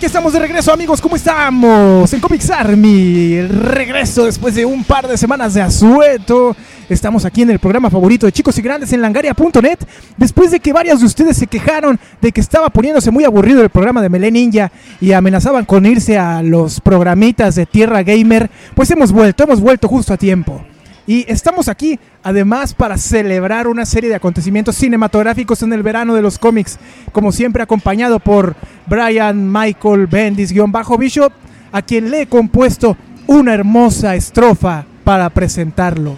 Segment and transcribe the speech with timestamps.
[0.00, 0.98] Aquí estamos de regreso, amigos.
[0.98, 2.10] ¿Cómo estamos?
[2.10, 3.34] En Comics Army.
[3.34, 6.56] El regreso después de un par de semanas de asueto.
[6.88, 9.78] Estamos aquí en el programa favorito de chicos y grandes en langaria.net.
[10.16, 13.68] Después de que varios de ustedes se quejaron de que estaba poniéndose muy aburrido el
[13.68, 18.90] programa de Melee Ninja y amenazaban con irse a los programitas de Tierra Gamer, pues
[18.90, 20.64] hemos vuelto, hemos vuelto justo a tiempo.
[21.06, 26.22] Y estamos aquí además para celebrar una serie de acontecimientos cinematográficos en el verano de
[26.22, 26.78] los cómics,
[27.12, 28.54] como siempre acompañado por
[28.86, 31.32] Brian Michael Bendis-Bishop,
[31.72, 36.16] a quien le he compuesto una hermosa estrofa para presentarlo.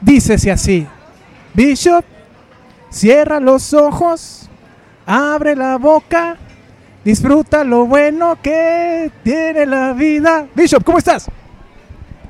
[0.00, 0.86] Dícese así,
[1.54, 2.04] Bishop,
[2.90, 4.48] cierra los ojos,
[5.06, 6.36] abre la boca,
[7.04, 10.46] disfruta lo bueno que tiene la vida.
[10.54, 11.28] Bishop, ¿cómo estás?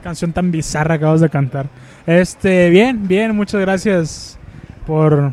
[0.09, 1.67] Canción tan bizarra acabas de cantar.
[2.07, 4.39] Este, bien, bien, muchas gracias
[4.87, 5.33] por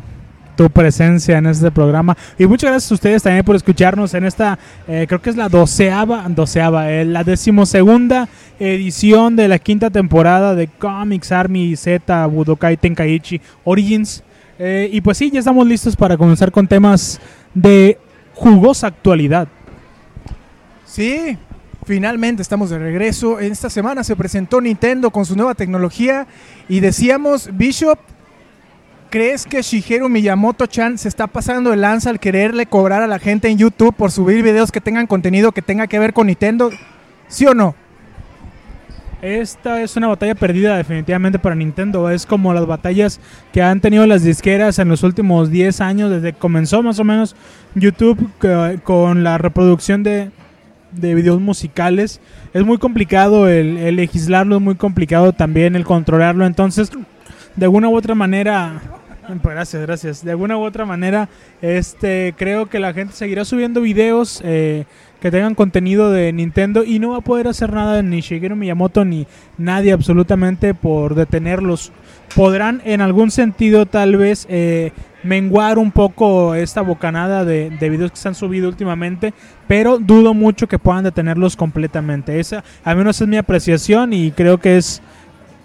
[0.54, 2.14] tu presencia en este programa.
[2.38, 5.48] Y muchas gracias a ustedes también por escucharnos en esta, eh, creo que es la
[5.48, 12.76] doceava, doceava, eh, la decimosegunda edición de la quinta temporada de Comics Army Z Budokai
[12.76, 14.22] Tenkaichi Origins.
[14.58, 17.18] Eh, y pues sí, ya estamos listos para comenzar con temas
[17.54, 17.98] de
[18.34, 19.48] jugosa actualidad.
[20.84, 21.38] Sí,
[21.86, 23.38] Finalmente estamos de regreso.
[23.38, 26.26] Esta semana se presentó Nintendo con su nueva tecnología
[26.68, 27.96] y decíamos, Bishop,
[29.08, 33.46] ¿crees que Shigeru Miyamoto-chan se está pasando de lanza al quererle cobrar a la gente
[33.46, 36.70] en YouTube por subir videos que tengan contenido que tenga que ver con Nintendo?
[37.28, 37.76] ¿Sí o no?
[39.22, 42.10] Esta es una batalla perdida definitivamente para Nintendo.
[42.10, 43.20] Es como las batallas
[43.52, 47.04] que han tenido las disqueras en los últimos 10 años, desde que comenzó más o
[47.04, 47.36] menos
[47.76, 48.28] YouTube
[48.82, 50.32] con la reproducción de
[50.96, 52.20] de videos musicales.
[52.54, 56.46] Es muy complicado el, legislarlo, es muy complicado también el controlarlo.
[56.46, 56.90] Entonces,
[57.54, 58.80] de alguna u otra manera,
[59.42, 60.24] gracias, gracias.
[60.24, 61.28] De alguna u otra manera,
[61.62, 64.84] este, creo que la gente seguirá subiendo videos eh,
[65.20, 69.04] que tengan contenido de Nintendo y no va a poder hacer nada ni Shigeru Miyamoto
[69.04, 69.26] ni
[69.58, 71.92] nadie absolutamente por detenerlos.
[72.34, 74.92] Podrán en algún sentido tal vez eh,
[75.26, 79.34] menguar un poco esta bocanada de, videos que se han subido últimamente,
[79.68, 82.40] pero dudo mucho que puedan detenerlos completamente.
[82.40, 85.02] Esa, al menos es mi apreciación y creo que es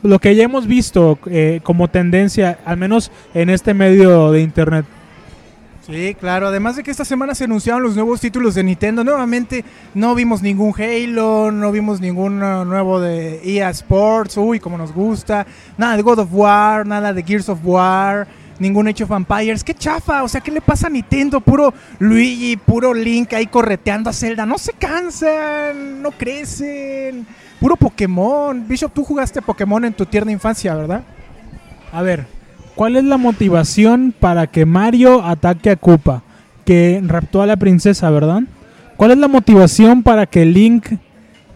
[0.04, 4.86] lo que ya hemos visto eh, como tendencia, al menos en este medio de internet.
[5.86, 6.48] Sí, claro.
[6.48, 9.04] Además de que esta semana se anunciaron los nuevos títulos de Nintendo.
[9.04, 14.94] Nuevamente no vimos ningún Halo, no vimos ningún nuevo de EA Sports, uy, como nos
[14.94, 15.46] gusta.
[15.78, 18.28] Nada de God of War, nada de Gears of War
[18.62, 19.64] ningún Age of Vampires.
[19.64, 20.24] ¡Qué chafa!
[20.24, 21.42] O sea, ¿qué le pasa a Nintendo?
[21.42, 24.46] Puro Luigi, puro Link ahí correteando a Zelda.
[24.46, 27.26] No se cansan, no crecen.
[27.60, 28.68] Puro Pokémon.
[28.68, 31.04] Bishop, tú jugaste Pokémon en tu tierna infancia, ¿verdad?
[31.92, 32.28] A ver,
[32.76, 36.24] ¿cuál es la motivación para que Mario ataque a Koopa?
[36.64, 38.44] Que raptó a la princesa, ¿verdad?
[38.96, 40.86] ¿Cuál es la motivación para que Link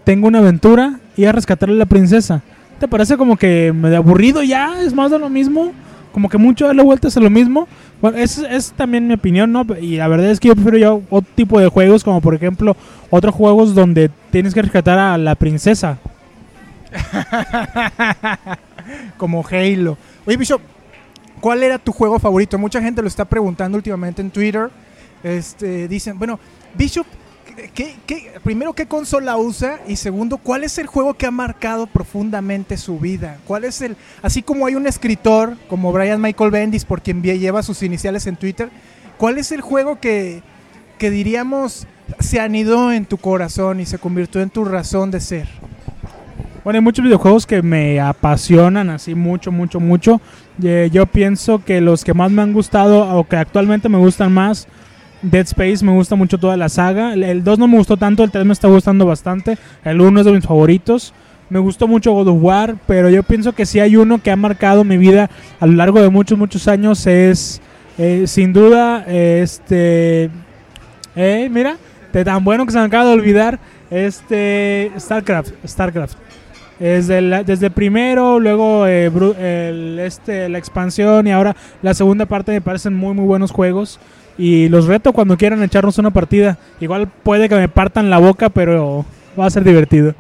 [0.04, 2.42] tenga una aventura y a rescatarle a la princesa?
[2.80, 4.82] ¿Te parece como que me de aburrido ya?
[4.82, 5.72] ¿Es más de lo mismo?
[6.16, 7.68] Como que mucho darle vueltas a lo mismo.
[8.00, 9.66] Bueno, es también mi opinión, ¿no?
[9.81, 12.78] Y la verdad es que yo prefiero ya otro tipo de juegos, como por ejemplo
[13.09, 15.98] otros juegos donde tienes que rescatar a la princesa.
[19.18, 19.98] como Halo.
[20.25, 20.62] Oye, Bishop,
[21.42, 22.58] ¿cuál era tu juego favorito?
[22.58, 24.70] Mucha gente lo está preguntando últimamente en Twitter.
[25.22, 26.40] Este, dicen, bueno,
[26.78, 27.06] Bishop
[28.44, 29.80] primero, ¿qué consola usa?
[29.88, 33.38] Y segundo, ¿cuál es el juego que ha marcado profundamente su vida?
[33.46, 37.64] ¿Cuál es el, así como hay un escritor como Brian Michael Bendis, por quien lleva
[37.64, 38.70] sus iniciales en Twitter,
[39.18, 40.44] ¿cuál es el juego que,
[40.98, 41.88] que diríamos
[42.19, 45.48] se anidó en tu corazón y se convirtió en tu razón de ser?
[46.63, 50.19] Bueno, hay muchos videojuegos que me apasionan así mucho, mucho, mucho.
[50.63, 54.34] Eh, yo pienso que los que más me han gustado o que actualmente me gustan
[54.34, 54.68] más
[55.30, 57.13] Dead Space me gusta mucho toda la saga.
[57.13, 59.57] El 2 no me gustó tanto, el 3 me está gustando bastante.
[59.83, 61.13] El 1 es de mis favoritos.
[61.50, 64.36] Me gustó mucho God of War, pero yo pienso que si hay uno que ha
[64.36, 65.30] marcado mi vida
[65.60, 67.62] a lo largo de muchos, muchos años es
[67.98, 70.30] eh, sin duda este...
[71.16, 71.77] Eh, mira,
[72.12, 75.54] de tan bueno que se me acaba de olvidar, este StarCraft.
[75.66, 76.18] StarCraft.
[76.80, 82.60] Desde, desde primero, luego eh, el, este, la expansión y ahora la segunda parte me
[82.60, 84.00] parecen muy muy buenos juegos.
[84.38, 86.58] Y los reto cuando quieran echarnos una partida.
[86.80, 89.06] Igual puede que me partan la boca, pero
[89.40, 90.14] va a ser divertido.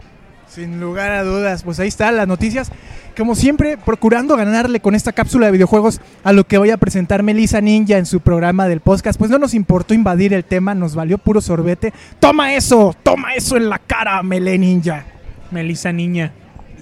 [0.47, 2.71] Sin lugar a dudas, pues ahí están las noticias.
[3.17, 7.23] Como siempre, procurando ganarle con esta cápsula de videojuegos a lo que voy a presentar
[7.23, 10.95] Melissa Ninja en su programa del podcast, pues no nos importó invadir el tema, nos
[10.95, 11.93] valió puro sorbete.
[12.19, 15.05] Toma eso, toma eso en la cara, Mele Ninja.
[15.51, 16.31] Melissa Niña.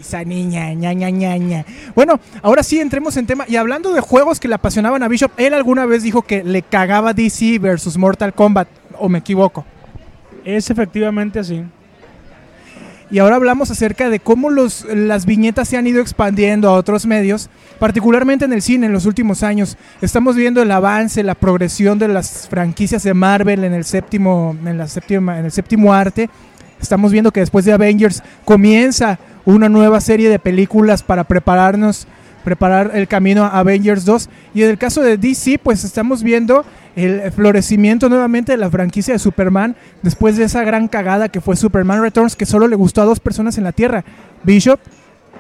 [0.04, 1.66] Esa niña, ña, ña, ña, ña.
[1.96, 3.46] Bueno, ahora sí entremos en tema.
[3.48, 6.62] Y hablando de juegos que le apasionaban a Bishop, él alguna vez dijo que le
[6.62, 8.68] cagaba DC versus Mortal Kombat,
[9.00, 9.66] o me equivoco.
[10.44, 11.64] Es efectivamente así.
[13.10, 17.06] Y ahora hablamos acerca de cómo los, las viñetas se han ido expandiendo a otros
[17.06, 17.50] medios,
[17.80, 19.78] particularmente en el cine en los últimos años.
[20.02, 24.78] Estamos viendo el avance, la progresión de las franquicias de Marvel en el séptimo, en
[24.78, 26.30] la séptima, en el séptimo arte.
[26.82, 32.08] Estamos viendo que después de Avengers comienza una nueva serie de películas para prepararnos,
[32.44, 34.30] preparar el camino a Avengers 2.
[34.54, 39.14] Y en el caso de DC, pues estamos viendo el florecimiento nuevamente de la franquicia
[39.14, 43.02] de Superman después de esa gran cagada que fue Superman Returns, que solo le gustó
[43.02, 44.04] a dos personas en la Tierra,
[44.44, 44.80] Bishop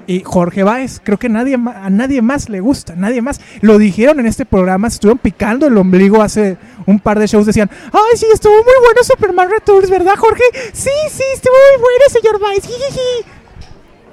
[0.07, 0.99] y Jorge Báez.
[1.03, 3.39] Creo que nadie, a nadie más le gusta, nadie más.
[3.61, 7.45] Lo dijeron en este programa, se estuvieron picando el ombligo hace un par de shows,
[7.45, 10.43] decían, ay, sí, estuvo muy bueno Superman Returns, ¿verdad, Jorge?
[10.73, 12.63] Sí, sí, estuvo muy bueno, señor Báez.
[12.65, 13.42] jijiji".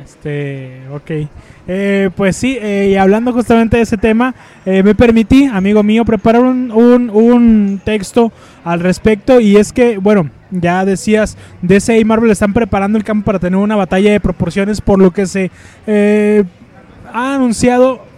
[0.04, 1.10] Este, ok.
[1.68, 6.04] Eh, pues sí, eh, y hablando justamente de ese tema, eh, me permití, amigo mío,
[6.04, 8.32] preparar un, un- un texto
[8.64, 9.40] al respecto.
[9.40, 13.58] Y es que, bueno, ya decías, DC y Marvel están preparando el campo para tener
[13.58, 15.50] una batalla de proporciones, por lo que se
[15.86, 16.44] eh,
[17.12, 18.08] ha anunciado.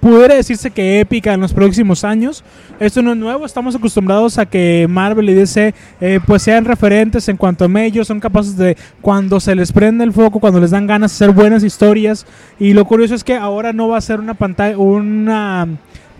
[0.00, 2.44] Pudiera decirse que épica en los próximos años.
[2.78, 7.28] Esto no es nuevo, estamos acostumbrados a que Marvel y DC eh, pues sean referentes
[7.28, 10.70] en cuanto a medios, son capaces de cuando se les prende el foco, cuando les
[10.70, 12.26] dan ganas de hacer buenas historias.
[12.58, 15.66] Y lo curioso es que ahora no va a ser una pantalla, una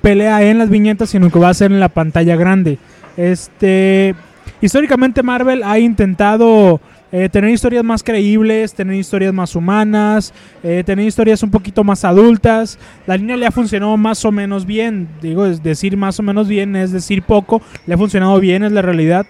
[0.01, 2.79] pelea en las viñetas, sino que va a ser en la pantalla grande.
[3.17, 4.15] Este,
[4.61, 6.81] históricamente Marvel ha intentado
[7.13, 12.05] eh, tener historias más creíbles, tener historias más humanas, eh, tener historias un poquito más
[12.05, 12.79] adultas.
[13.07, 15.09] La línea le ha funcionado más o menos bien.
[15.23, 17.63] Digo, es decir más o menos bien es decir poco.
[17.87, 19.25] Le ha funcionado bien, es la realidad.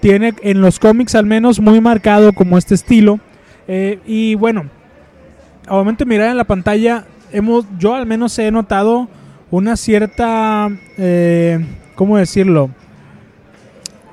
[0.00, 3.18] Tiene en los cómics al menos muy marcado como este estilo.
[3.66, 4.66] Eh, y bueno,
[5.66, 9.08] al momento de mirar en la pantalla, hemos, yo al menos he notado
[9.50, 10.68] una cierta,
[11.94, 12.70] ¿cómo decirlo?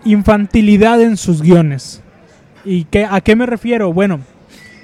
[0.05, 2.01] Infantilidad en sus guiones.
[2.65, 3.91] ¿Y qué, a qué me refiero?
[3.93, 4.19] Bueno,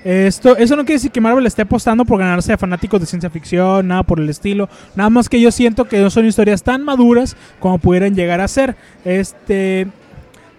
[0.06, 3.30] esto, eso no quiere decir que Marvel esté apostando por ganarse a fanáticos de ciencia
[3.32, 4.70] ficción, nada por el estilo.
[4.96, 8.48] Nada más que yo siento que no son historias tan maduras como pudieran llegar a
[8.48, 8.76] ser.
[9.04, 9.88] Este,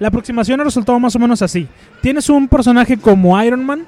[0.00, 1.68] la aproximación ha resultado más o menos así.
[2.02, 3.86] Tienes un personaje como Iron Man,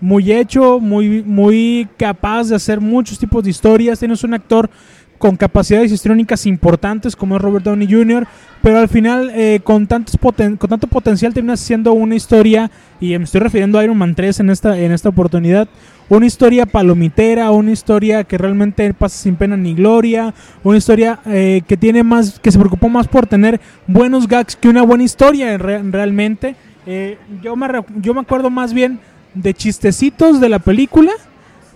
[0.00, 3.98] muy hecho, muy, muy capaz de hacer muchos tipos de historias.
[3.98, 4.70] Tienes un actor
[5.20, 8.26] con capacidades histriónicas importantes como es Robert Downey Jr.,
[8.62, 12.70] pero al final eh, con, tantos poten- con tanto potencial termina siendo una historia,
[13.00, 15.68] y me estoy refiriendo a Iron Man 3 en esta, en esta oportunidad,
[16.08, 20.32] una historia palomitera, una historia que realmente pasa sin pena ni gloria,
[20.64, 24.68] una historia eh, que tiene más, que se preocupó más por tener buenos gags que
[24.70, 26.56] una buena historia re- realmente.
[26.86, 27.68] Eh, yo, me,
[28.00, 28.98] yo me acuerdo más bien
[29.34, 31.12] de chistecitos de la película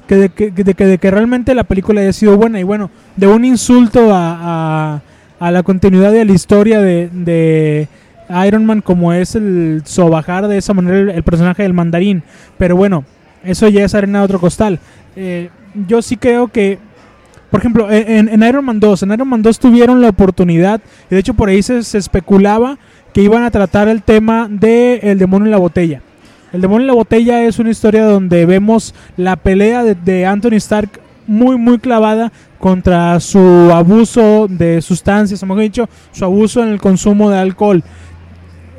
[0.06, 2.90] que de que, de que, de que realmente la película haya sido buena y bueno,
[3.16, 5.02] de un insulto a, a,
[5.38, 7.88] a la continuidad de la historia de, de
[8.46, 12.22] Iron Man como es el sobajar de esa manera el, personaje del mandarín.
[12.58, 13.04] Pero bueno,
[13.44, 14.78] eso ya es arena de otro costal.
[15.16, 15.50] Eh,
[15.86, 16.78] yo sí creo que,
[17.50, 21.14] por ejemplo, en, en Iron Man 2, en Iron Man 2 tuvieron la oportunidad, y
[21.14, 22.78] de hecho por ahí se, se especulaba
[23.12, 26.00] que iban a tratar el tema del el demonio en la botella.
[26.54, 31.00] El demonio en la botella es una historia donde vemos la pelea de, Anthony Stark
[31.26, 32.30] muy muy clavada
[32.60, 33.40] contra su
[33.72, 37.82] abuso de sustancias, o mejor dicho, su abuso en el consumo de alcohol.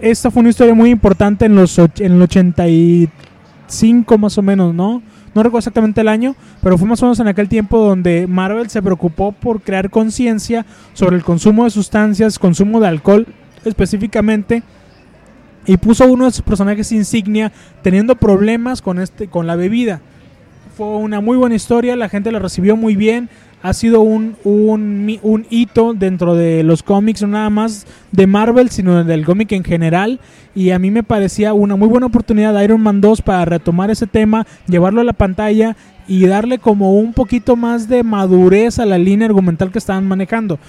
[0.01, 5.01] Esta fue una historia muy importante en los en el 85 más o menos, ¿no?
[5.33, 8.69] No recuerdo exactamente el año, pero fue más o menos en aquel tiempo donde Marvel
[8.69, 13.27] se preocupó por crear conciencia sobre el consumo de sustancias, consumo de alcohol
[13.65, 14.63] específicamente
[15.65, 20.01] y puso uno de sus personajes insignia teniendo problemas con este con la bebida.
[20.75, 23.29] Fue una muy buena historia, la gente la recibió muy bien.
[23.63, 28.69] Ha sido un, un, un hito dentro de los cómics, no nada más de Marvel,
[28.69, 30.19] sino del cómic en general.
[30.53, 33.89] Y a mí me parecía una muy buena oportunidad de Iron Man 2 para retomar
[33.89, 35.75] ese tema, llevarlo a la pantalla
[36.07, 40.59] y darle como un poquito más de madurez a la línea argumental que estaban manejando.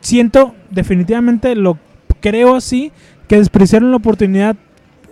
[0.00, 1.78] Siento, definitivamente lo
[2.20, 2.92] creo así,
[3.28, 4.56] que despreciaron la oportunidad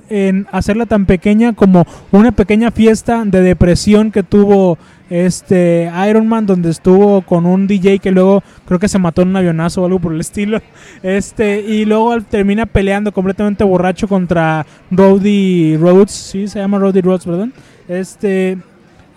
[0.08, 4.76] en hacerla tan pequeña como una pequeña fiesta de depresión que tuvo
[5.08, 9.28] este Iron Man donde estuvo con un DJ que luego creo que se mató en
[9.28, 10.60] un avionazo o algo por el estilo
[11.02, 17.52] este y luego termina peleando completamente borracho contra Roddy Rhodes sí se llama Roddy perdón
[17.88, 18.58] este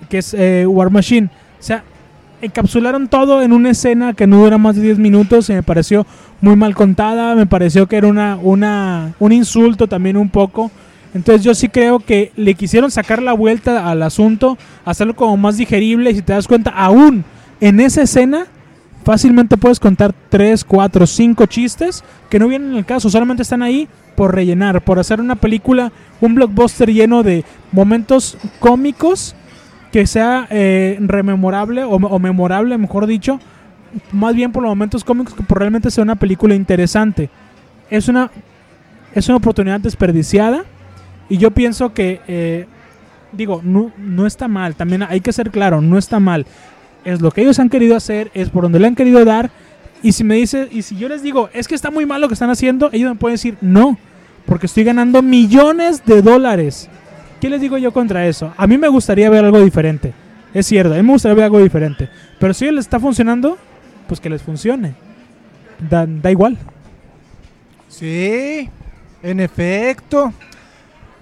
[0.09, 1.27] que es eh, War Machine.
[1.27, 1.83] O sea,
[2.41, 6.05] encapsularon todo en una escena que no dura más de 10 minutos y me pareció
[6.41, 10.71] muy mal contada, me pareció que era una, una, un insulto también un poco.
[11.13, 15.57] Entonces yo sí creo que le quisieron sacar la vuelta al asunto, hacerlo como más
[15.57, 17.23] digerible y si te das cuenta, aún
[17.61, 18.47] en esa escena
[19.05, 23.63] fácilmente puedes contar 3, 4, 5 chistes que no vienen en el caso, solamente están
[23.63, 29.35] ahí por rellenar, por hacer una película, un blockbuster lleno de momentos cómicos
[29.95, 33.39] que sea eh, rememorable o, o memorable, mejor dicho,
[34.11, 37.29] más bien por los momentos cómicos que por realmente sea una película interesante.
[37.89, 38.29] Es una,
[39.13, 40.65] es una oportunidad desperdiciada
[41.29, 42.65] y yo pienso que, eh,
[43.31, 46.45] digo, no, no está mal, también hay que ser claro, no está mal.
[47.05, 49.49] Es lo que ellos han querido hacer, es por donde le han querido dar.
[50.03, 52.27] Y si me dice, y si yo les digo, es que está muy mal lo
[52.27, 53.97] que están haciendo, ellos me pueden decir, no,
[54.45, 56.89] porque estoy ganando millones de dólares.
[57.39, 58.53] ¿Qué les digo yo contra eso?
[58.57, 60.13] A mí me gustaría ver algo diferente.
[60.53, 62.09] Es cierto, a mí me gustaría ver algo diferente.
[62.39, 63.57] Pero si les está funcionando,
[64.07, 64.95] pues que les funcione.
[65.89, 66.57] Da, da igual.
[67.89, 68.69] Sí,
[69.21, 70.33] en efecto.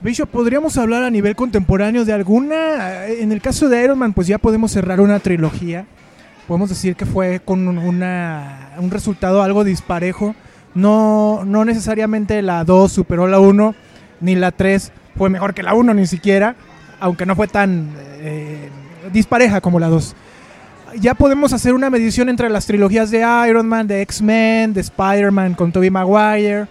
[0.01, 3.07] Bicho, podríamos hablar a nivel contemporáneo de alguna.
[3.07, 5.85] En el caso de Iron Man, pues ya podemos cerrar una trilogía.
[6.47, 10.35] Podemos decir que fue con una, un resultado algo disparejo.
[10.75, 13.75] No, no necesariamente la 2 superó la 1,
[14.19, 16.55] ni la 3 fue mejor que la 1, ni siquiera.
[16.99, 17.89] Aunque no fue tan
[18.19, 18.69] eh,
[19.11, 20.15] dispareja como la 2.
[20.99, 25.55] Ya podemos hacer una medición entre las trilogías de Iron Man, de X-Men, de Spider-Man
[25.55, 26.67] con Tobey Maguire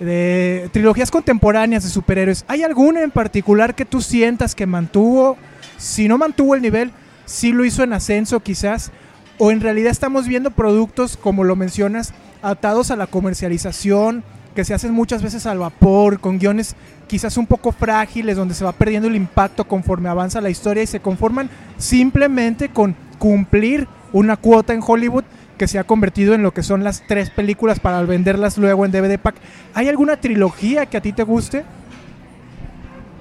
[0.00, 5.36] de trilogías contemporáneas de superhéroes, ¿hay alguna en particular que tú sientas que mantuvo,
[5.78, 6.92] si no mantuvo el nivel,
[7.24, 8.92] si lo hizo en ascenso quizás?
[9.38, 12.12] ¿O en realidad estamos viendo productos, como lo mencionas,
[12.42, 14.22] atados a la comercialización,
[14.56, 16.74] que se hacen muchas veces al vapor, con guiones
[17.06, 20.86] quizás un poco frágiles, donde se va perdiendo el impacto conforme avanza la historia y
[20.86, 25.24] se conforman simplemente con cumplir una cuota en Hollywood
[25.58, 28.92] que se ha convertido en lo que son las tres películas para venderlas luego en
[28.92, 29.36] DVD pack.
[29.74, 31.62] ¿Hay alguna trilogía que a ti te guste?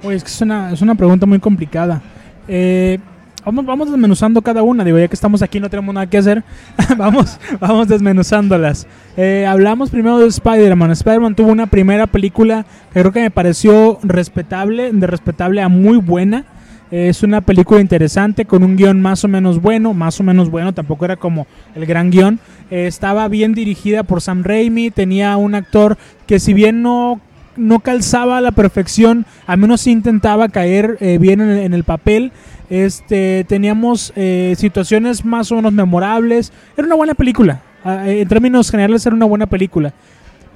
[0.04, 2.02] Oye, es que es una, es una pregunta muy complicada.
[2.48, 2.98] Eh,
[3.46, 4.84] vamos, vamos desmenuzando cada una.
[4.84, 6.44] Digo, ya que estamos aquí no tenemos nada que hacer.
[6.98, 8.88] vamos, vamos desmenuzándolas.
[9.16, 10.92] Eh, hablamos primero de Spider-Man.
[10.92, 15.98] Spider-Man tuvo una primera película que creo que me pareció respetable, de respetable a muy
[15.98, 16.46] buena.
[16.92, 20.74] Es una película interesante con un guion más o menos bueno, más o menos bueno,
[20.74, 22.40] tampoco era como el gran guion.
[22.70, 25.98] Eh, estaba bien dirigida por Sam Raimi, tenía un actor
[26.28, 27.20] que si bien no,
[27.56, 32.32] no calzaba a la perfección, al menos intentaba caer eh, bien en el, papel.
[32.70, 36.52] Este, teníamos eh, situaciones más o menos memorables.
[36.78, 39.94] Era una buena película, en términos generales era una buena película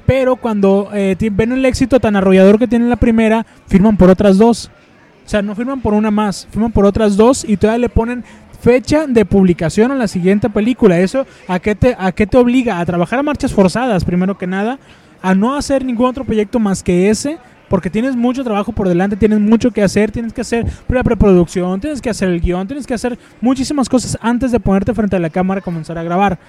[0.10, 4.40] pero cuando eh, ven el éxito tan arrollador que tiene la primera, firman por otras
[4.40, 4.72] dos.
[5.24, 8.24] O sea, no firman por una más, firman por otras dos y todavía le ponen
[8.60, 11.00] fecha de publicación a la siguiente película.
[11.00, 12.80] ¿Eso a qué te, a qué te obliga?
[12.80, 14.80] A trabajar a marchas forzadas, primero que nada,
[15.22, 17.38] a no hacer ningún otro proyecto más que ese,
[17.70, 21.80] porque tienes mucho trabajo por delante, tienes mucho que hacer, tienes que hacer la preproducción,
[21.80, 25.20] tienes que hacer el guion, tienes que hacer muchísimas cosas antes de ponerte frente a
[25.20, 26.40] la cámara y comenzar a grabar.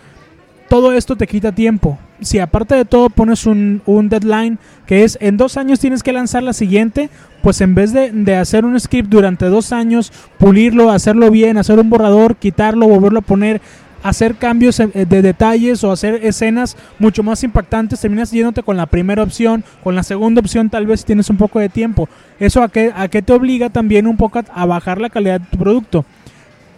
[0.68, 1.98] Todo esto te quita tiempo.
[2.20, 6.12] Si aparte de todo pones un, un, deadline que es en dos años tienes que
[6.12, 7.10] lanzar la siguiente,
[7.42, 11.80] pues en vez de, de, hacer un script durante dos años, pulirlo, hacerlo bien, hacer
[11.80, 13.60] un borrador, quitarlo, volverlo a poner,
[14.02, 19.23] hacer cambios de detalles o hacer escenas mucho más impactantes, terminas yéndote con la primera
[19.23, 22.09] opción, con la segunda opción tal vez tienes un poco de tiempo.
[22.38, 25.47] ¿Eso a qué, a qué te obliga también un poco a bajar la calidad de
[25.47, 26.04] tu producto?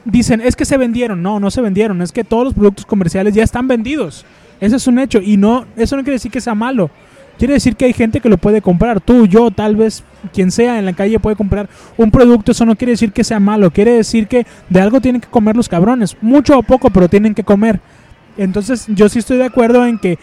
[0.04, 1.22] Dicen, es que se vendieron.
[1.22, 2.02] No, no se vendieron.
[2.02, 4.24] Es que todos los productos comerciales ya están vendidos.
[4.60, 5.20] Ese es un hecho.
[5.20, 6.90] Y no, eso no quiere decir que sea malo.
[7.38, 9.00] Quiere decir que hay gente que lo puede comprar.
[9.00, 12.52] Tú, yo, tal vez quien sea en la calle puede comprar un producto.
[12.52, 13.70] Eso no quiere decir que sea malo.
[13.70, 16.16] Quiere decir que de algo tienen que comer los cabrones.
[16.20, 17.80] Mucho o poco, pero tienen que comer.
[18.36, 20.18] Entonces yo sí estoy de acuerdo en que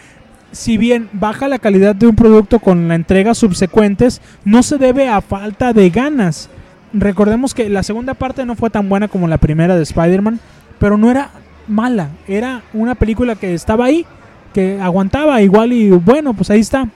[0.52, 5.08] si bien baja la calidad de un producto con la entrega subsecuentes, no se debe
[5.08, 6.48] a falta de ganas.
[6.92, 10.40] Recordemos que la segunda parte no fue tan buena como la primera de Spider-Man,
[10.78, 11.30] pero no era
[11.68, 12.08] mala.
[12.26, 14.06] Era una película que estaba ahí,
[14.52, 16.88] que aguantaba igual y bueno, pues ahí está.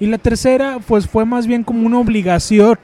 [0.00, 2.78] Y la tercera, pues fue más bien como una obligación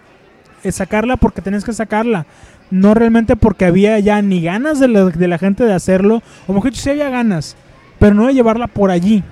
[0.73, 2.27] sacarla porque tenés que sacarla.
[2.71, 6.53] No realmente porque había ya ni ganas de la, de la gente de hacerlo, o
[6.53, 7.57] mejor dicho, sí había ganas,
[7.99, 9.23] pero no de llevarla por allí.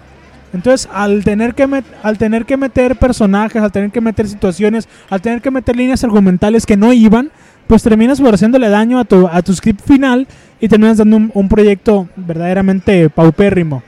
[0.53, 4.89] Entonces, al tener, que met al tener que meter personajes, al tener que meter situaciones,
[5.11, 7.33] al tener que meter líneas argumentales que no iban,
[7.67, 10.29] pues terminas por haciéndole daño a tu, a tu script final
[10.61, 13.83] y terminas dando un, un proyecto verdaderamente paupérrimo.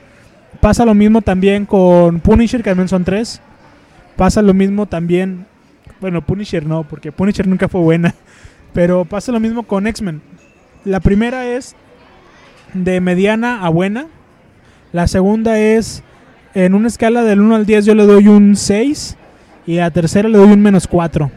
[0.61, 3.41] Pasa lo mismo también con Punisher, que también son tres.
[4.17, 5.47] Pasa lo mismo también.
[6.01, 8.15] Bueno, Punisher no, porque Punisher nunca fue buena.
[8.73, 10.21] Pero pasa lo mismo con X-Men.
[10.85, 11.75] La primera es
[12.75, 14.07] de mediana a buena.
[14.93, 16.03] La segunda es
[16.55, 19.17] en una escala del 1 al 10 yo le doy un 6
[19.67, 21.31] y a la tercera le doy un menos 4.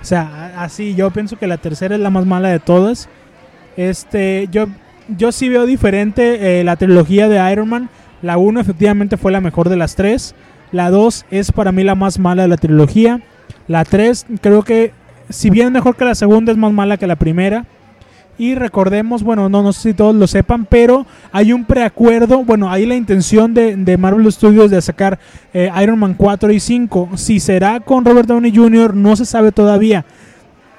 [0.00, 3.08] O sea, así yo pienso que la tercera es la más mala de todas.
[3.76, 4.66] Este, yo,
[5.16, 7.90] yo sí veo diferente eh, la trilogía de Iron Man.
[8.22, 10.34] La 1 efectivamente fue la mejor de las tres.
[10.72, 13.20] La 2 es para mí la más mala de la trilogía.
[13.68, 14.92] La 3 creo que
[15.30, 17.64] si bien mejor que la segunda es más mala que la primera.
[18.38, 22.70] Y recordemos, bueno, no, no sé si todos lo sepan, pero hay un preacuerdo, bueno,
[22.70, 25.18] hay la intención de, de Marvel Studios de sacar
[25.52, 27.10] eh, Iron Man 4 y 5.
[27.16, 30.06] Si será con Robert Downey Jr., no se sabe todavía.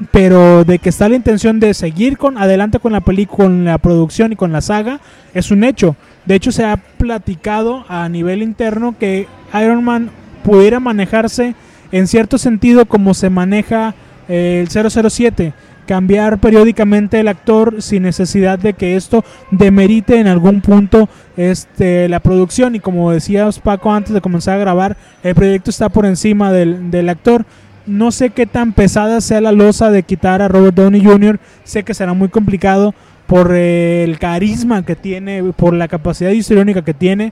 [0.10, 3.78] Pero de que está la intención de seguir con adelante con la película, con la
[3.78, 5.00] producción y con la saga,
[5.36, 5.96] es un hecho.
[6.26, 10.10] De hecho, se ha platicado a nivel interno que Iron Man
[10.44, 11.56] pudiera manejarse
[11.92, 13.96] en cierto sentido como se maneja
[14.28, 15.54] eh, el 007
[15.92, 22.22] cambiar periódicamente el actor sin necesidad de que esto demerite en algún punto este, la
[22.22, 22.76] producción.
[22.76, 26.92] Y como decías Paco antes de comenzar a grabar, el proyecto está por encima del,
[26.92, 27.46] del actor.
[27.86, 31.40] No sé qué tan pesada sea la losa de quitar a Robert Downey Jr.
[31.64, 32.94] Sé que será muy complicado
[33.32, 37.32] por el carisma que tiene, por la capacidad histriónica que tiene.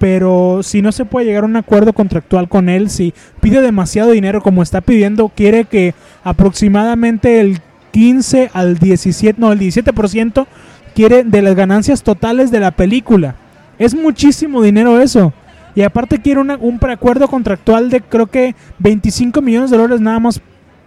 [0.00, 4.10] Pero si no se puede llegar a un acuerdo contractual con él, si pide demasiado
[4.10, 7.60] dinero como está pidiendo, quiere que aproximadamente el
[7.92, 10.48] 15 al 17, no, el 17%
[10.92, 13.36] quiere de las ganancias totales de la película.
[13.78, 15.32] Es muchísimo dinero eso.
[15.76, 20.18] Y aparte quiere una, un preacuerdo contractual de creo que 25 millones de dólares nada
[20.18, 20.40] más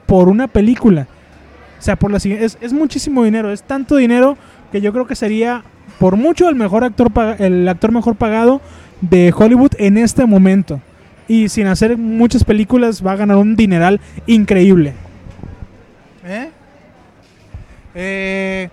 [0.07, 1.07] por una película.
[1.81, 4.37] O sea, por la es, es muchísimo dinero, es tanto dinero
[4.71, 5.63] que yo creo que sería
[5.97, 8.61] por mucho el mejor actor el actor mejor pagado
[9.01, 10.79] de Hollywood en este momento.
[11.27, 14.93] Y sin hacer muchas películas va a ganar un dineral increíble.
[16.23, 16.49] ¿Eh?
[17.95, 18.69] Eh,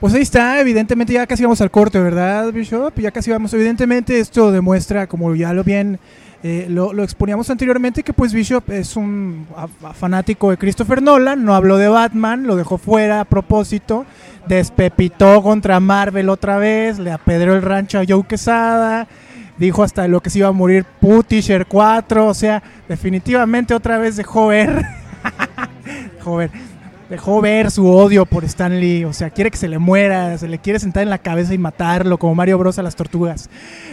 [0.00, 2.98] pues ahí está, evidentemente ya casi vamos al corte, ¿verdad, Bishop?
[2.98, 3.54] Ya casi vamos.
[3.54, 6.00] Evidentemente esto demuestra, como ya lo bien
[6.44, 9.46] eh, lo, exponíamos anteriormente, que pues Bishop es un
[9.94, 14.04] fanático de Christopher Nolan, no habló de Batman, lo dejó fuera a propósito,
[14.48, 19.06] despepitó contra Marvel otra vez, le apedreó el rancho a Joe Quesada,
[19.56, 24.16] dijo hasta lo que se iba a morir Putisher 4, o sea, definitivamente otra vez
[24.16, 24.84] dejó ver,
[26.26, 26.50] ver
[27.12, 29.04] dejó ver su odio por Stan Lee.
[29.04, 31.58] O sea, quiere que se le muera, se le quiere sentar en la cabeza y
[31.58, 32.78] matarlo, como Mario Bros.
[32.78, 33.50] a las tortugas.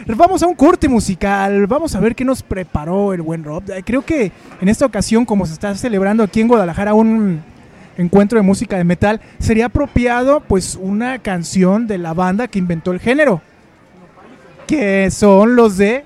[0.08, 1.68] Vamos a un corte musical.
[1.68, 3.70] Vamos a ver qué nos preparó el buen Rob.
[3.72, 7.42] Eh, creo que en esta ocasión, como se está celebrando aquí en Guadalajara un
[7.98, 12.94] encuentro de música de metal, sería apropiado pues una canción de la banda que inventó
[12.94, 13.42] el género.
[14.66, 16.06] Que son los de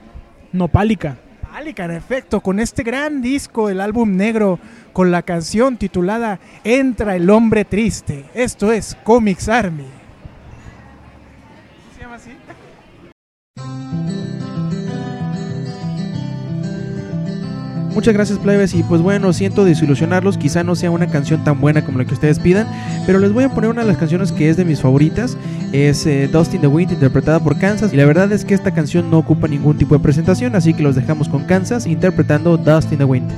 [0.52, 1.18] Nopálica.
[1.54, 4.58] Nopálica, en efecto, con este gran disco, el álbum negro
[4.92, 8.26] con la canción titulada Entra el hombre triste.
[8.34, 10.03] Esto es Comics Army.
[17.94, 21.86] Muchas gracias plebes y pues bueno, siento desilusionarlos, quizá no sea una canción tan buena
[21.86, 22.68] como la que ustedes pidan,
[23.06, 25.38] pero les voy a poner una de las canciones que es de mis favoritas,
[25.74, 28.72] es eh, Dust in the Wind interpretada por Kansas y la verdad es que esta
[28.72, 32.92] canción no ocupa ningún tipo de presentación, así que los dejamos con Kansas interpretando Dust
[32.92, 33.32] in the Wind.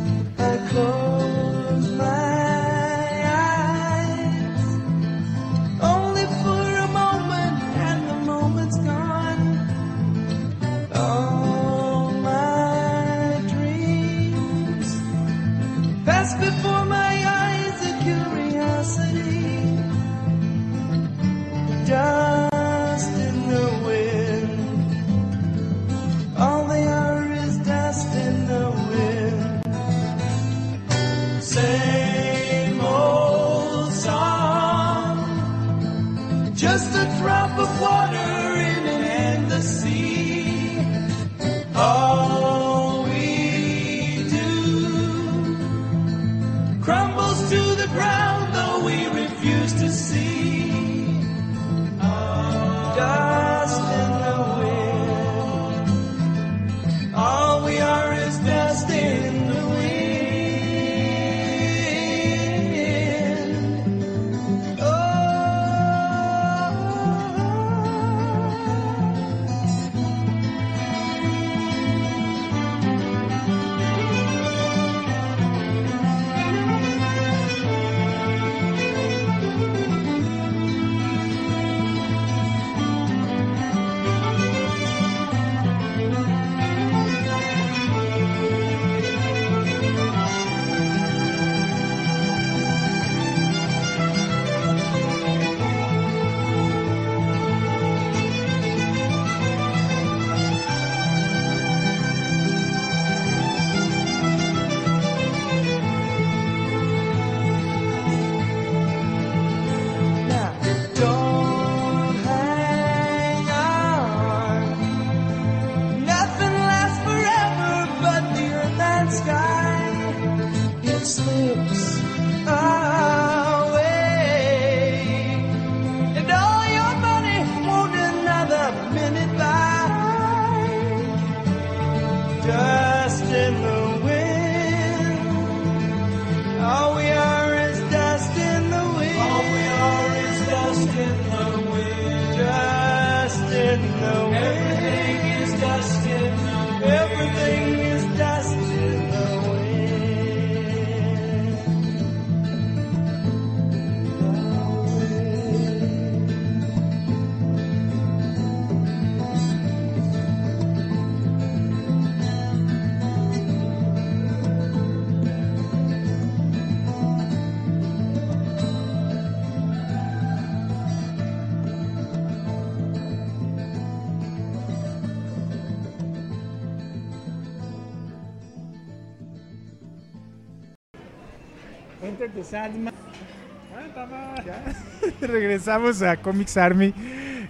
[185.21, 186.93] Regresamos a Comics Army.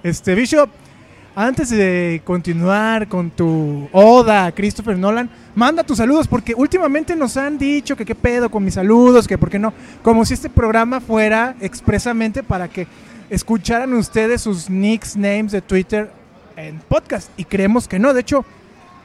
[0.03, 0.69] Este, Bishop,
[1.35, 7.35] antes de continuar con tu oda a Christopher Nolan, manda tus saludos porque últimamente nos
[7.37, 10.49] han dicho que qué pedo con mis saludos, que por qué no, como si este
[10.49, 12.87] programa fuera expresamente para que
[13.29, 16.09] escucharan ustedes sus nicknames de Twitter
[16.55, 18.45] en podcast y creemos que no, de hecho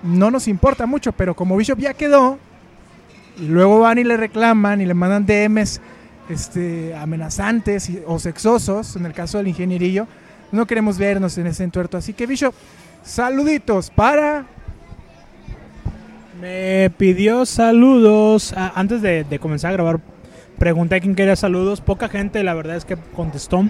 [0.03, 2.39] no nos importa mucho, pero como Bishop ya quedó
[3.41, 5.81] y luego van y le reclaman y le mandan DMs
[6.29, 10.07] este, amenazantes y- o sexosos, en el caso del ingenierillo,
[10.53, 11.97] no queremos vernos en ese entuerto.
[11.97, 12.55] Así que, Bishop,
[13.03, 14.45] saluditos para...
[16.41, 18.55] Me pidió saludos.
[18.57, 20.01] antes de, de comenzar a grabar,
[20.59, 21.81] pregunté a quién quería saludos.
[21.83, 23.65] Poca gente, la verdad es que contestó.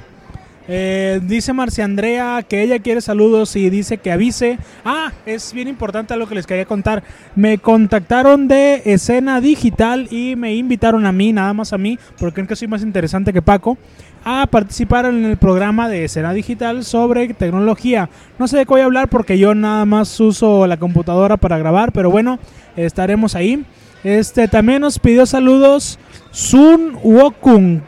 [0.73, 4.57] Eh, dice Marcia Andrea que ella quiere saludos y dice que avise.
[4.85, 7.03] Ah, es bien importante lo que les quería contar.
[7.35, 12.35] Me contactaron de escena digital y me invitaron a mí, nada más a mí, porque
[12.35, 13.79] creen que soy más interesante que Paco,
[14.25, 18.09] a participar en el programa de escena digital sobre tecnología.
[18.39, 21.59] No sé de qué voy a hablar porque yo nada más uso la computadora para
[21.59, 22.39] grabar, pero bueno,
[22.77, 23.65] estaremos ahí.
[24.03, 25.99] Este también nos pidió saludos
[26.31, 27.83] Sun Wokung.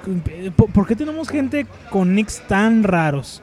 [0.74, 3.42] ¿Por qué tenemos gente con nicks tan raros?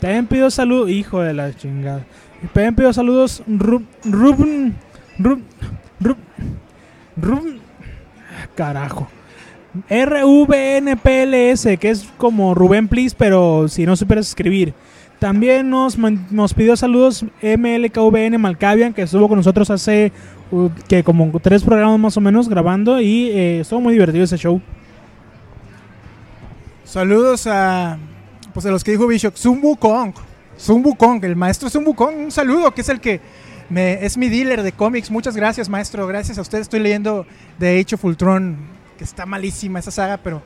[0.00, 2.04] También pidió saludos, hijo de la chingada.
[2.52, 4.74] También pidió saludos Rub Rubn
[5.18, 5.42] Rub
[6.00, 6.16] Rub
[7.16, 7.60] Rub
[8.56, 9.08] carajo.
[9.88, 14.74] RVNPLS, que es como Rubén Please, pero si no supieras escribir.
[15.22, 20.10] También nos, nos pidió saludos MLKVN Malcavian, que estuvo con nosotros hace
[20.88, 24.60] que como tres programas más o menos grabando y eh, estuvo muy divertido ese show.
[26.84, 27.98] Saludos a,
[28.52, 30.12] pues, a los que dijo Bishop, Sun Wukong.
[30.56, 33.20] Sun Wukong, el maestro Sun Wukong, un saludo, que es el que
[33.70, 35.08] me, es mi dealer de cómics.
[35.08, 36.04] Muchas gracias, maestro.
[36.08, 36.58] Gracias a usted.
[36.58, 37.26] Estoy leyendo
[37.60, 38.56] The Age of Ultron,
[38.98, 40.42] que está malísima esa saga, pero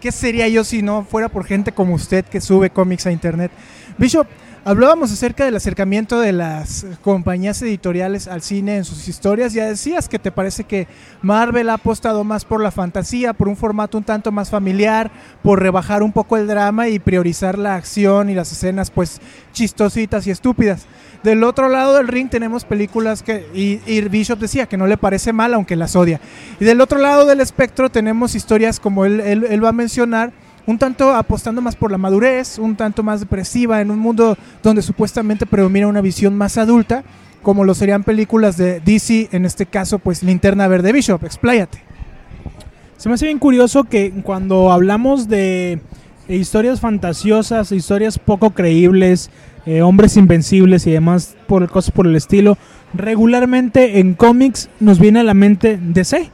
[0.00, 3.52] ¿qué sería yo si no fuera por gente como usted que sube cómics a internet?
[3.98, 4.26] Bishop,
[4.66, 9.54] hablábamos acerca del acercamiento de las compañías editoriales al cine en sus historias.
[9.54, 10.86] Ya decías que te parece que
[11.22, 15.10] Marvel ha apostado más por la fantasía, por un formato un tanto más familiar,
[15.42, 19.18] por rebajar un poco el drama y priorizar la acción y las escenas pues
[19.54, 20.84] chistositas y estúpidas.
[21.22, 25.32] Del otro lado del ring tenemos películas que y, Bishop decía que no le parece
[25.32, 26.20] mal aunque las odia.
[26.60, 30.34] Y del otro lado del espectro tenemos historias como él va a mencionar
[30.66, 34.82] un tanto apostando más por la madurez, un tanto más depresiva en un mundo donde
[34.82, 37.04] supuestamente predomina una visión más adulta,
[37.42, 41.78] como lo serían películas de DC, en este caso pues Linterna Verde Bishop, expláyate.
[42.96, 45.80] Se me hace bien curioso que cuando hablamos de
[46.28, 49.30] historias fantasiosas, historias poco creíbles,
[49.66, 52.58] eh, hombres invencibles y demás por cosas por el estilo,
[52.94, 56.30] regularmente en cómics nos viene a la mente DC.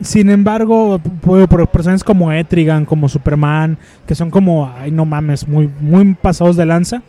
[0.00, 5.48] Sin embargo, por, por personajes como Etrigan, como Superman, que son como, ay no mames,
[5.48, 7.02] muy, muy pasados de lanza.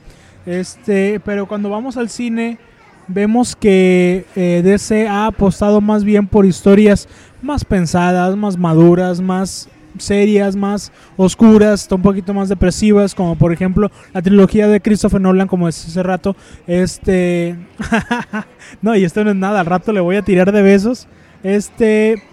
[0.46, 2.58] Este, pero cuando vamos al cine,
[3.08, 7.10] vemos que eh, DC ha apostado más bien por historias
[7.42, 13.92] más pensadas, más maduras, más serias, más oscuras, un poquito más depresivas, como por ejemplo
[14.14, 16.36] la trilogía de Christopher Nolan, como decía hace rato.
[16.66, 17.56] Este.
[18.82, 21.08] no, y esto no es nada, al rato le voy a tirar de besos.
[21.44, 22.24] Este.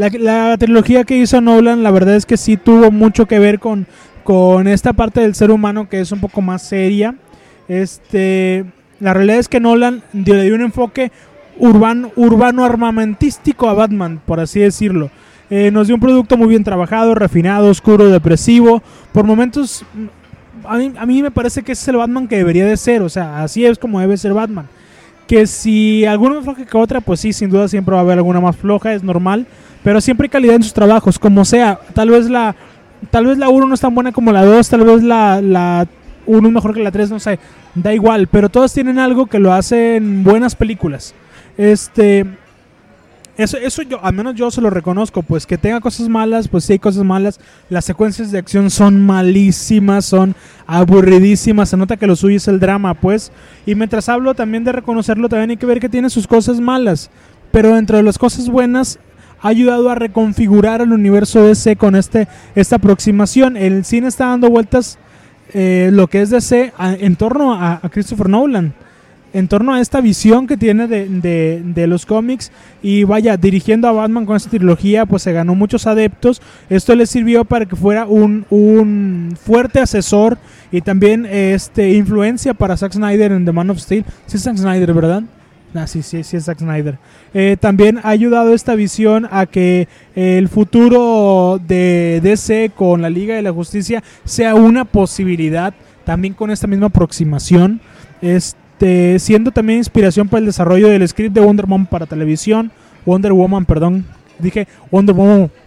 [0.00, 0.08] La,
[0.48, 3.86] la trilogía que hizo Nolan, la verdad es que sí tuvo mucho que ver con,
[4.24, 7.14] con esta parte del ser humano que es un poco más seria.
[7.68, 8.64] Este.
[8.98, 11.10] La realidad es que Nolan dio- le dio un enfoque
[11.58, 15.10] urbano, urbano armamentístico a Batman, por así decirlo.
[15.50, 18.82] Eh, nos dio un producto muy bien trabajado, refinado, oscuro, depresivo.
[19.12, 19.84] Por momentos,
[20.64, 23.02] a mí, a mí me parece que es el Batman que debería de ser.
[23.02, 24.66] O sea, así es como debe ser Batman.
[25.26, 28.18] Que si alguna más floja que otra, pues sí, sin duda siempre va a haber
[28.18, 29.46] alguna más floja, es normal.
[29.82, 31.78] Pero siempre hay calidad en sus trabajos, como sea.
[31.94, 32.54] Tal vez la
[33.10, 35.86] tal vez la 1 no es tan buena como la 2, tal vez la, la
[36.26, 37.38] 1 es mejor que la 3, no sé,
[37.74, 41.14] da igual, pero todas tienen algo que lo hacen buenas películas.
[41.56, 42.26] Este
[43.42, 46.64] eso, eso yo, al menos yo se lo reconozco, pues que tenga cosas malas, pues
[46.64, 47.40] sí hay cosas malas.
[47.70, 50.34] Las secuencias de acción son malísimas, son
[50.66, 53.32] aburridísimas, se nota que lo suyo es el drama, pues.
[53.64, 57.10] Y mientras hablo también de reconocerlo, también hay que ver que tiene sus cosas malas.
[57.50, 58.98] Pero dentro de las cosas buenas,
[59.42, 63.56] ha ayudado a reconfigurar el universo DC con este, esta aproximación.
[63.56, 64.98] El cine está dando vueltas,
[65.54, 68.72] eh, lo que es DC, a- en torno a, a Christopher Nolan
[69.32, 72.50] en torno a esta visión que tiene de, de- de los cómics
[72.82, 76.42] y vaya, dirigiendo a Batman con esta trilogía, pues se ganó muchos adeptos.
[76.68, 80.36] Esto le sirvió para que fuera un, un fuerte asesor
[80.72, 84.04] y también este influencia para Zack Snyder en The Man of Steel.
[84.26, 85.22] Sí Zack Snyder, ¿verdad?
[85.74, 86.98] Ah, sí, sí, sí es Zack Snyder.
[87.32, 93.36] Eh, también ha ayudado esta visión a que el futuro de DC con la Liga
[93.36, 95.72] de la Justicia sea una posibilidad,
[96.04, 97.80] también con esta misma aproximación.
[98.20, 102.72] Este, siendo también inspiración para el desarrollo del script de Wonder Woman para televisión,
[103.06, 104.04] Wonder Woman, perdón,
[104.40, 105.50] dije Wonder Woman,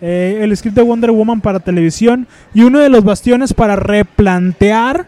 [0.00, 5.06] Eh, el script de Wonder Woman para televisión y uno de los bastiones para replantear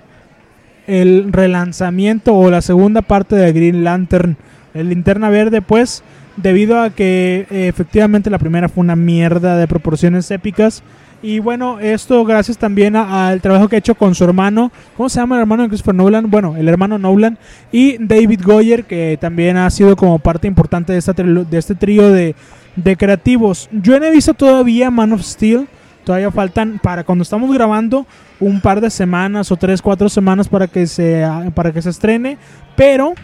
[0.87, 4.37] el relanzamiento o la segunda parte de Green Lantern,
[4.75, 6.03] el linterna verde, pues,
[6.37, 10.83] debido a que eh, efectivamente la primera fue una mierda de proporciones épicas.
[11.25, 14.73] Y bueno, esto gracias también al trabajo que ha hecho con su hermano.
[14.97, 16.29] ¿Cómo se llama el hermano de Christopher Nolan?
[16.29, 17.39] Bueno, el hermano Nolan.
[17.71, 22.11] Y David Goyer, que también ha sido como parte importante de, esta de este trío
[22.11, 22.35] de,
[22.75, 23.69] de creativos.
[23.71, 25.69] Yo no he visto todavía Man of Steel.
[26.05, 28.07] Todavía faltan para cuando estamos grabando
[28.41, 32.39] un par de semanas o tres, cuatro semanas para que se, para que se estrene.
[32.77, 33.15] Pero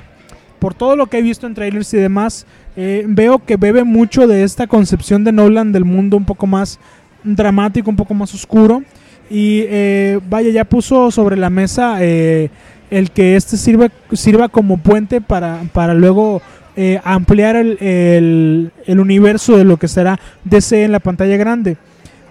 [0.58, 4.26] por todo lo que he visto en trailers y demás, eh, veo que bebe mucho
[4.26, 6.78] de esta concepción de Nolan del mundo un poco más
[7.24, 8.82] dramático, un poco más oscuro.
[9.30, 12.48] Y eh, vaya, ya puso sobre la mesa eh,
[12.90, 16.40] el que este sirva, sirva como puente para, para luego
[16.76, 21.76] eh, ampliar el, el- el universo de lo que será DC en la pantalla grande.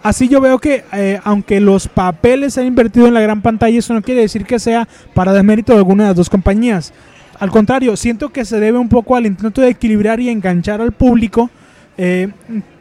[0.08, 3.78] Así yo veo que eh, aunque los papeles se han invertido en la gran pantalla,
[3.78, 6.94] eso no quiere decir que sea para desmérito de alguna de las dos compañías.
[7.38, 10.94] Al contrario, siento que se debe un poco al intento de equilibrar y enganchar al
[10.94, 11.50] público
[11.98, 12.30] eh,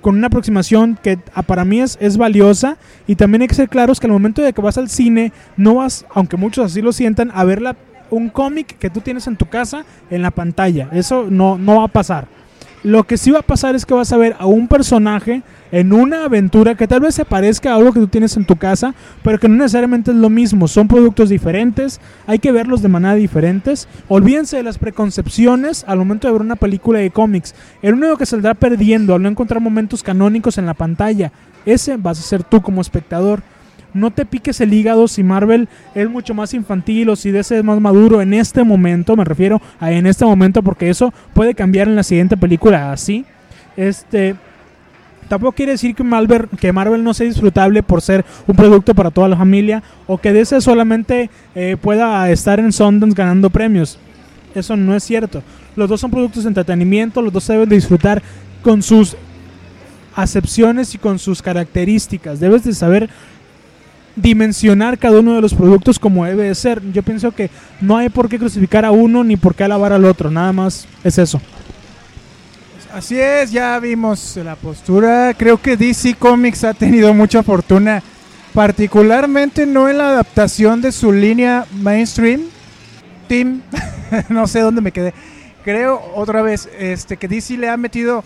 [0.03, 2.77] con una aproximación que ah, para mí es, valiosa
[3.09, 5.75] y también hay que ser claros que al momento de que vas al cine no
[5.75, 7.61] vas, aunque muchos así lo sientan, a ver
[8.09, 10.91] un cómic que tú tienes en tu casa en la pantalla.
[10.93, 12.29] Eso no, no va a pasar.
[12.85, 15.93] Lo que sí va a pasar es que vas a ver a un personaje en
[15.93, 18.95] una aventura que tal vez se parezca a algo que tú tienes en tu casa,
[19.23, 20.69] pero que no necesariamente es lo mismo.
[20.69, 23.89] Son productos diferentes, hay que verlos de manera diferentes.
[24.09, 27.55] Olvídense de las preconcepciones al momento de ver una película de cómics.
[27.83, 31.33] El único que saldrá perdiendo al no encontrar momentos canónicos en la pantalla,
[31.65, 33.43] ese vas a ser tú como espectador.
[33.93, 37.65] No te piques el hígado si Marvel es mucho más infantil o si DC es
[37.65, 41.89] más maduro en este momento, me refiero a en este momento porque eso puede cambiar
[41.89, 43.25] en la siguiente película así.
[43.75, 44.37] Este
[45.29, 49.11] tampoco quiere decir que Marvel, que Marvel no sea disfrutable por ser un producto para
[49.11, 53.99] toda la familia o que DC solamente eh, pueda estar en Sundance ganando premios.
[54.55, 55.43] Eso no es cierto.
[55.75, 58.23] Los dos son productos de entretenimiento, los dos se deben de disfrutar
[58.63, 59.17] con sus
[60.15, 62.41] acepciones y con sus características.
[62.41, 63.11] Debes de saber
[64.17, 66.83] dimensionar cada uno de los productos como debe de ser.
[66.93, 70.07] Yo pienso que no hay por qué crucificar a uno ni por qué alabar al
[70.07, 71.41] otro, nada más es eso.
[72.97, 75.35] Así es, ya vimos la postura.
[75.37, 78.03] Creo que DC Comics ha tenido mucha fortuna,
[78.55, 82.45] particularmente no en la adaptación de su línea mainstream.
[83.29, 83.61] Team,
[84.31, 85.13] no sé dónde me quedé.
[85.63, 88.25] Creo otra vez este, que DC le ha metido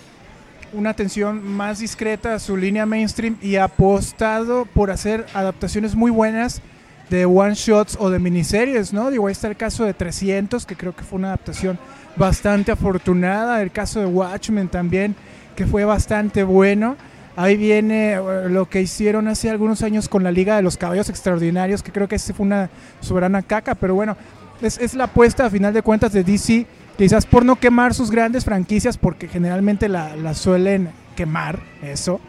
[0.73, 6.13] una atención más discreta a su línea mainstream y ha apostado por hacer adaptaciones muy
[6.13, 6.63] buenas
[7.11, 9.11] de one shots o de miniseries, ¿no?
[9.11, 11.79] Digo, ahí está el caso de 300, que creo que fue una adaptación
[12.17, 15.17] bastante afortunada, el caso de Watchmen también,
[15.57, 16.97] que fue bastante bueno.
[17.37, 21.09] Ahí viene eh, lo que hicieron hace algunos años con la Liga de los Caballos
[21.09, 22.71] Extraordinarios, que creo que ese fue una
[23.01, 24.17] soberana caca, pero bueno,
[24.63, 28.11] es, es la apuesta a final de cuentas de DC, quizás por no quemar sus
[28.11, 32.21] grandes franquicias, porque generalmente la, suelen quemar, eso,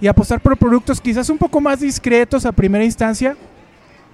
[0.00, 3.36] y apostar por productos quizás un poco más discretos a primera instancia,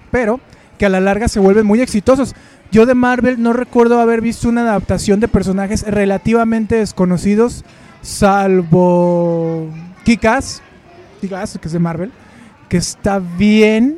[0.09, 0.39] pero
[0.77, 2.35] que a la larga se vuelven muy exitosos.
[2.71, 7.65] Yo de Marvel no recuerdo haber visto una adaptación de personajes relativamente desconocidos,
[8.01, 9.69] salvo
[10.05, 10.61] Kikas,
[11.21, 12.11] Kikas, que es de Marvel,
[12.69, 13.97] que está bien,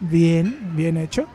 [0.00, 1.26] bien, bien hecho.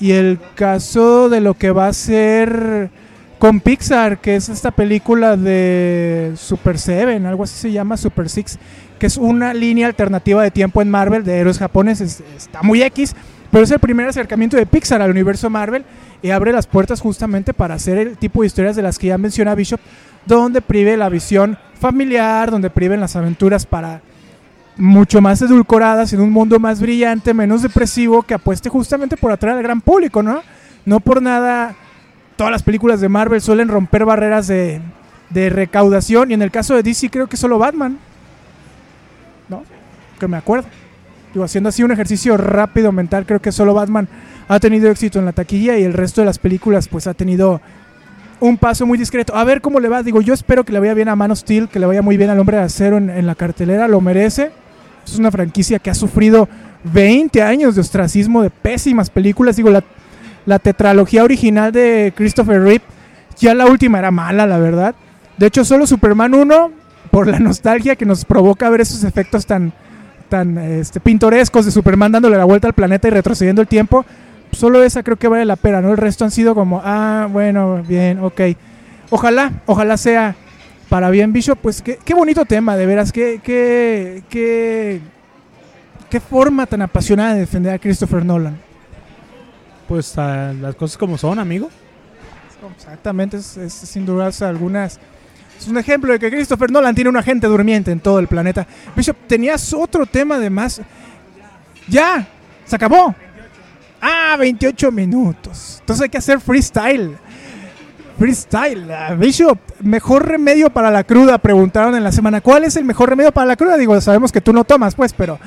[0.00, 2.90] Y el caso de lo que va a ser
[3.38, 8.58] con Pixar, que es esta película de Super Seven, algo así se llama, Super Six,
[8.98, 12.22] que es una línea alternativa de tiempo en Marvel de héroes japoneses.
[12.36, 13.14] Está muy X,
[13.50, 15.84] pero es el primer acercamiento de Pixar al universo Marvel
[16.22, 19.18] y abre las puertas justamente para hacer el tipo de historias de las que ya
[19.18, 19.80] menciona Bishop,
[20.26, 24.02] donde prive la visión familiar, donde priven las aventuras para
[24.76, 29.56] mucho más edulcoradas en un mundo más brillante, menos depresivo, que apueste justamente por atraer
[29.56, 30.42] al gran público, ¿no?
[30.84, 31.74] No por nada
[32.36, 34.80] todas las películas de Marvel suelen romper barreras de,
[35.28, 37.98] de recaudación y en el caso de DC creo que solo Batman,
[39.48, 39.62] ¿no?
[40.18, 40.66] Que me acuerdo.
[41.32, 44.08] Digo, haciendo así un ejercicio rápido mental, creo que solo Batman
[44.48, 47.60] ha tenido éxito en la taquilla y el resto de las películas pues ha tenido
[48.40, 49.36] un paso muy discreto.
[49.36, 50.02] A ver cómo le va.
[50.02, 52.16] Digo, yo espero que le vaya bien a Man of Steel, que le vaya muy
[52.16, 54.50] bien al Hombre de Acero en, la cartelera, lo merece.
[55.06, 56.48] Es una franquicia que ha sufrido
[56.84, 59.56] 20 años de ostracismo, de pésimas películas.
[59.56, 59.84] Digo, la,
[60.46, 62.84] la tetralogía original de Christopher Reeve,
[63.38, 64.94] ya la última era mala, la verdad.
[65.38, 66.72] De hecho, solo Superman 1,
[67.10, 69.72] por la nostalgia que nos provoca ver esos efectos tan,
[70.30, 74.06] tan este, pintorescos de Superman dándole la vuelta al planeta y retrocediendo el tiempo,
[74.52, 75.90] solo esa creo que vale la pena, ¿no?
[75.90, 78.40] El resto han sido como, ah, bueno, bien, ok.
[79.10, 80.34] Ojalá, ojalá sea
[80.88, 85.00] para bien Bishop, pues qué, qué bonito tema, de veras, qué, qué, qué,
[86.08, 88.56] qué forma tan apasionada de defender a Christopher Nolan.
[89.86, 91.68] Pues ah, las cosas como son, amigo.
[92.76, 94.98] Exactamente, es, es sin duda algunas...
[95.60, 98.66] Es un ejemplo de que Christopher Nolan tiene un agente durmiente en todo el planeta.
[98.96, 100.80] Bishop, tenías otro tema de más.
[101.86, 102.26] Ya,
[102.64, 103.14] se acabó.
[104.00, 105.76] Ah, 28 minutos.
[105.80, 107.14] Entonces hay que hacer freestyle.
[108.18, 108.86] Freestyle.
[109.18, 112.40] Bishop, mejor remedio para la cruda, preguntaron en la semana.
[112.40, 113.76] ¿Cuál es el mejor remedio para la cruda?
[113.76, 115.38] Digo, sabemos que tú no tomas, pues, pero,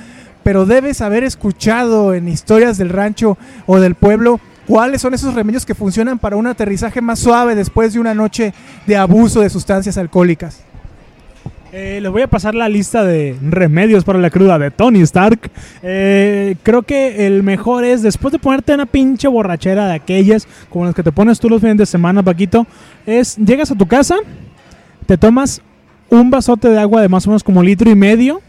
[0.44, 5.66] pero debes haber escuchado en historias del rancho o del pueblo cuáles son esos remedios
[5.66, 8.54] que funcionan para un aterrizaje más suave después de una noche
[8.88, 10.64] de abuso de sustancias alcohólicas.
[11.76, 15.50] Eh, les voy a pasar la lista de remedios para la cruda de Tony Stark.
[15.82, 20.86] Eh, creo que el mejor es, después de ponerte una pinche borrachera de aquellas, como
[20.86, 22.68] las que te pones tú los fines de semana, Paquito,
[23.08, 24.18] es, llegas a tu casa,
[25.08, 25.64] te tomas
[26.12, 28.42] un vasote de agua de más o menos como litro y medio,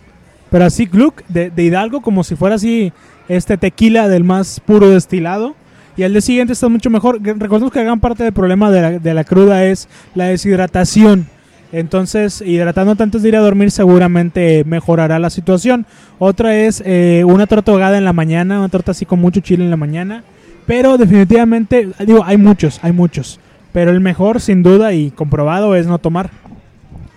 [0.51, 2.93] pero así, gluck, de, de Hidalgo, como si fuera así
[3.31, 5.57] este tequila del más puro destilado.
[5.97, 7.21] Y al día siguiente está mucho mejor.
[7.23, 11.27] Recordemos que gran parte del problema de la, de la cruda es la deshidratación.
[11.75, 15.87] Entonces, hidratándote antes de ir a dormir seguramente mejorará la situación.
[16.21, 19.65] Otra es eh, una torta ahogada en la mañana, una torta así con mucho chile
[19.65, 20.23] en la mañana.
[20.67, 23.41] Pero definitivamente, digo, hay muchos, hay muchos.
[23.73, 26.31] Pero el mejor, sin duda y comprobado, es no tomar.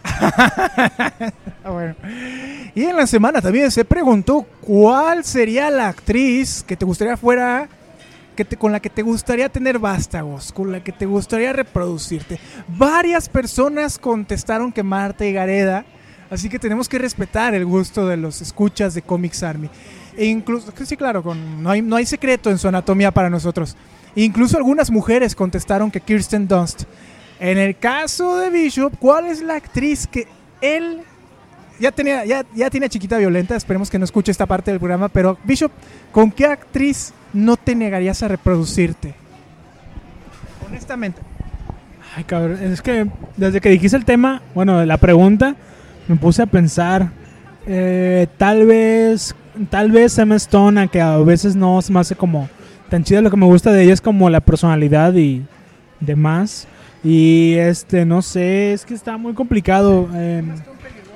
[1.64, 1.96] Ah, bueno.
[2.76, 7.68] Y en la semana también se preguntó cuál sería la actriz que te gustaría fuera
[8.46, 12.40] con la que te gustaría tener vástagos, con la que te gustaría reproducirte.
[12.68, 15.86] Varias personas contestaron que Marta y Gareda,
[16.30, 19.70] así que tenemos que respetar el gusto de los escuchas de Comics Army.
[20.16, 23.76] E incluso, sí, claro, no, hay, no hay secreto en su anatomía para nosotros.
[24.16, 26.84] Incluso algunas mujeres contestaron que Kirsten Dunst.
[27.40, 30.28] En el caso de Bishop, ¿cuál es la actriz que
[30.60, 31.02] él
[31.80, 33.56] ya tenía, ya, ya tiene chiquita violenta?
[33.56, 35.72] Esperemos que no escuche esta parte del programa, pero Bishop,
[36.12, 39.14] ¿con qué actriz no te negarías a reproducirte?
[40.68, 41.22] Honestamente.
[42.16, 45.56] Ay, cabrón, es que desde que dijiste el tema, bueno, la pregunta,
[46.08, 47.12] me puse a pensar,
[47.68, 49.36] eh, tal vez,
[49.70, 52.50] tal vez Emma Stone, a que a veces no se me hace como
[52.90, 55.46] tan chida, lo que me gusta de ella es como la personalidad y
[56.00, 56.68] demás.
[57.04, 60.10] Y este, no sé, es que está muy complicado.
[60.16, 60.44] eh,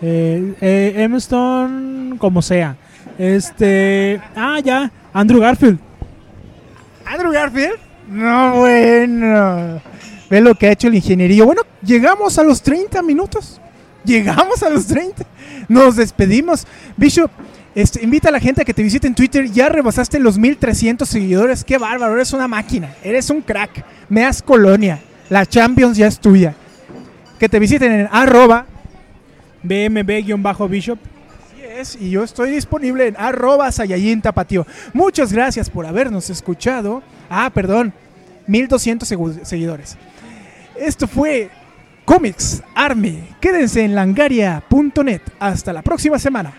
[0.01, 2.75] eh, eh, Emma Stone, como sea.
[3.17, 5.79] Este, ah, ya, Andrew Garfield.
[7.11, 7.77] ¿Andrew Garfield?
[8.07, 9.81] No, bueno.
[10.29, 11.45] Ve lo que ha hecho el ingenierillo.
[11.45, 13.59] Bueno, llegamos a los 30 minutos.
[14.05, 15.25] Llegamos a los 30.
[15.67, 16.65] Nos despedimos.
[16.95, 17.29] Bishop,
[17.75, 19.51] este, invita a la gente a que te visite en Twitter.
[19.51, 21.65] Ya rebasaste los 1300 seguidores.
[21.65, 22.95] Qué bárbaro, eres una máquina.
[23.03, 23.83] Eres un crack.
[24.07, 24.99] Me das colonia.
[25.29, 26.55] La Champions ya es tuya.
[27.39, 28.67] Que te visiten en arroba.
[29.63, 30.97] BMB-Bishop.
[31.99, 34.65] Y yo estoy disponible en arroba Sayayin Tapatío.
[34.93, 37.01] Muchas gracias por habernos escuchado.
[37.29, 37.93] Ah, perdón,
[38.47, 39.97] 1200 segu- seguidores.
[40.79, 41.49] Esto fue
[42.05, 43.23] Comics Army.
[43.39, 45.21] Quédense en langaria.net.
[45.39, 46.53] Hasta la próxima semana.